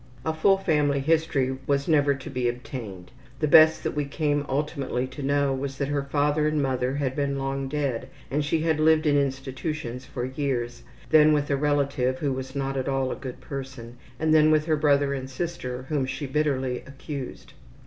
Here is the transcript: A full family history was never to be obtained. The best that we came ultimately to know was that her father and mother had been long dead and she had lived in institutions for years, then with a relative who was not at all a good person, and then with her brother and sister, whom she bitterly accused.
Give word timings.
A 0.25 0.33
full 0.33 0.57
family 0.57 0.99
history 0.99 1.59
was 1.67 1.87
never 1.87 2.15
to 2.15 2.29
be 2.31 2.49
obtained. 2.49 3.11
The 3.39 3.47
best 3.47 3.83
that 3.83 3.95
we 3.95 4.05
came 4.05 4.47
ultimately 4.49 5.05
to 5.05 5.21
know 5.21 5.53
was 5.53 5.77
that 5.77 5.89
her 5.89 6.01
father 6.01 6.47
and 6.47 6.59
mother 6.59 6.95
had 6.95 7.15
been 7.15 7.37
long 7.37 7.67
dead 7.67 8.09
and 8.31 8.43
she 8.43 8.61
had 8.61 8.79
lived 8.79 9.05
in 9.05 9.15
institutions 9.15 10.05
for 10.07 10.25
years, 10.25 10.81
then 11.11 11.33
with 11.33 11.51
a 11.51 11.55
relative 11.55 12.17
who 12.17 12.33
was 12.33 12.55
not 12.55 12.77
at 12.77 12.89
all 12.89 13.11
a 13.11 13.15
good 13.15 13.41
person, 13.41 13.97
and 14.19 14.33
then 14.33 14.49
with 14.49 14.65
her 14.65 14.75
brother 14.75 15.13
and 15.13 15.29
sister, 15.29 15.85
whom 15.89 16.07
she 16.07 16.25
bitterly 16.25 16.83
accused. 16.87 17.53